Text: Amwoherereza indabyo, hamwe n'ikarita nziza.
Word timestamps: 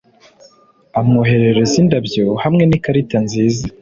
Amwoherereza 0.99 1.75
indabyo, 1.81 2.25
hamwe 2.43 2.63
n'ikarita 2.65 3.17
nziza. 3.25 3.63